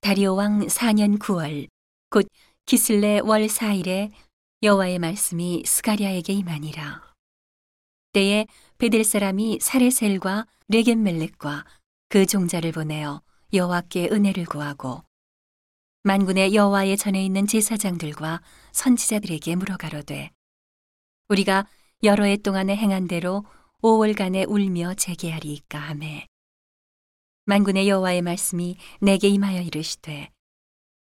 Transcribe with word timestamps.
다리오 0.00 0.36
왕 0.36 0.66
4년 0.66 1.18
9월 1.18 1.68
곧 2.10 2.28
기슬레 2.66 3.20
월 3.20 3.46
4일에 3.46 4.10
여호와의 4.62 4.98
말씀이 4.98 5.64
스가랴에게 5.66 6.32
임하니라. 6.32 7.02
때에 8.12 8.46
베델 8.78 9.04
사람이 9.04 9.58
사레셀과 9.60 10.46
레겐멜렉과 10.68 11.64
그 12.08 12.26
종자를 12.26 12.72
보내어 12.72 13.22
여호와께 13.52 14.08
은혜를 14.10 14.46
구하고 14.46 15.02
만군의 16.04 16.54
여호와의 16.54 16.96
전에 16.96 17.24
있는 17.24 17.46
제사장들과 17.46 18.40
선지자들에게 18.72 19.56
물어가로되 19.56 20.30
우리가 21.28 21.66
여러 22.04 22.24
해 22.24 22.36
동안에 22.36 22.76
행한 22.76 23.08
대로 23.08 23.44
5월간에 23.82 24.48
울며 24.48 24.94
재개하리이까 24.94 25.78
하매 25.78 26.26
만군의 27.48 27.88
여호와의 27.88 28.20
말씀이 28.20 28.76
내게 29.00 29.28
임하여 29.28 29.62
이르시되 29.62 30.28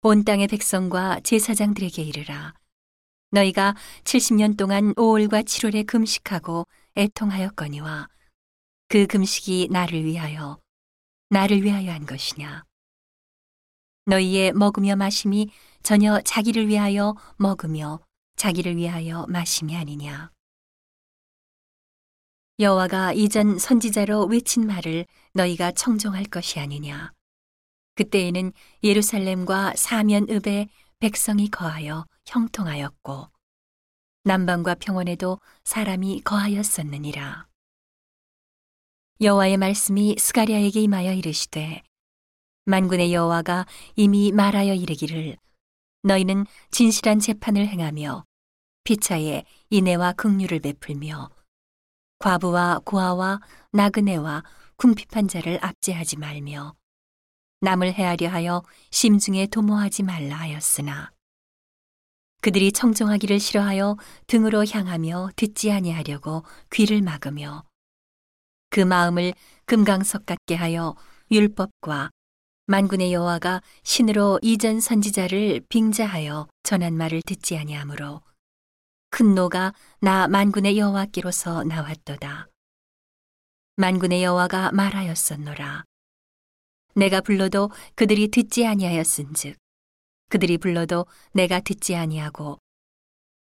온 0.03 0.25
땅의 0.25 0.49
백성과 0.49 1.21
제사장들에게 1.21 2.03
이르라. 2.03 2.53
너희가 3.31 3.75
70년 4.05 4.59
동안 4.59 4.93
5월과 4.97 5.45
7월에 5.45 5.87
금식하고 5.87 6.67
애통하였거니와 6.99 8.09
그 8.89 9.07
금식이 9.07 9.69
나를 9.71 10.05
위하여 10.05 10.61
나를 11.31 11.63
위하여 11.63 11.93
한 11.93 12.05
것이냐? 12.05 12.63
너희의 14.05 14.53
먹으며 14.53 14.97
마심이 14.97 15.51
전혀 15.83 16.21
자기를 16.21 16.69
위하여 16.69 17.15
먹으며 17.39 18.01
자기를 18.37 18.77
위하여 18.77 19.25
마심이 19.31 19.75
아니냐 19.75 20.31
여호와가 22.61 23.13
이전 23.13 23.57
선지자로 23.57 24.27
외친 24.27 24.67
말을 24.67 25.07
너희가 25.33 25.71
청종할 25.71 26.25
것이 26.25 26.59
아니냐. 26.59 27.13
그때에는 27.95 28.53
예루살렘과 28.83 29.75
사면읍에 29.77 30.69
백성이 30.99 31.49
거하여 31.49 32.05
형통하였고 32.27 33.29
남방과 34.25 34.75
평원에도 34.75 35.39
사람이 35.63 36.23
거하였었느니라. 36.23 37.47
여호와의 39.21 39.57
말씀이 39.57 40.17
스가랴에게 40.19 40.81
임하여 40.83 41.13
이르시되 41.13 41.83
만군의 42.65 43.15
여호와가 43.15 43.67
이미 43.95 44.33
말하여 44.33 44.75
이르기를 44.75 45.37
너희는 46.03 46.45
진실한 46.73 47.21
재판을 47.21 47.69
행하며 47.69 48.25
피차에 48.83 49.45
인애와 49.71 50.15
긍휼을 50.15 50.59
베풀며 50.59 51.38
과부와 52.19 52.81
고아와 52.85 53.41
나그네와 53.73 54.43
궁핍한 54.77 55.29
자를 55.29 55.59
압제하지 55.63 56.17
말며 56.19 56.75
남을 57.61 57.93
해하려 57.93 58.29
하여 58.29 58.63
심중에 58.91 59.47
도모하지 59.47 60.05
말라 60.05 60.37
하였으나 60.37 61.13
그들이 62.41 62.71
청종하기를 62.71 63.41
싫어하여 63.41 63.97
등으로 64.29 64.65
향하며 64.65 65.31
듣지 65.35 65.73
아니하려고 65.73 66.45
귀를 66.71 67.03
막으며 67.03 67.65
그 68.71 68.81
마음을 68.81 69.33
금강석 69.67 70.27
같게 70.27 70.55
하여 70.55 70.95
율법과 71.31 72.11
만군의 72.67 73.13
여호와가 73.13 73.63
신으로 73.83 74.39
이전 74.43 74.79
선지자를 74.81 75.63
빙자하여 75.69 76.49
전한 76.63 76.95
말을 76.95 77.23
듣지 77.23 77.57
아니하므로 77.57 78.21
큰 79.11 79.35
노가 79.35 79.73
나 80.01 80.29
만군의 80.29 80.79
여호와께로서 80.79 81.65
나왔도다. 81.65 82.49
만군의 83.77 84.23
여호와가 84.23 84.73
말하였었노라. 84.73 85.85
내가 86.95 87.21
불러도 87.21 87.71
그들이 87.95 88.29
듣지 88.29 88.67
아니하였은즉 88.67 89.57
그들이 90.31 90.59
불러도 90.59 91.07
내가 91.33 91.61
듣지 91.61 91.95
아니하고 91.95 92.59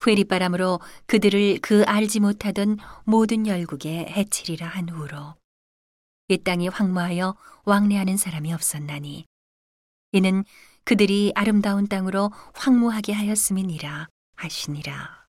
회리바람으로 0.06 0.80
그들을 1.06 1.60
그 1.60 1.84
알지 1.86 2.20
못하던 2.20 2.76
모든 3.04 3.46
열국에 3.46 4.06
해치리라 4.10 4.66
한 4.66 4.88
후로 4.88 5.36
이 6.28 6.38
땅이 6.38 6.68
황무하여 6.68 7.36
왕래하는 7.64 8.16
사람이 8.16 8.52
없었나니 8.52 9.24
이는 10.12 10.44
그들이 10.84 11.32
아름다운 11.34 11.86
땅으로 11.86 12.30
황무하게 12.54 13.12
하였음이니라 13.12 14.08
하시니라. 14.36 15.23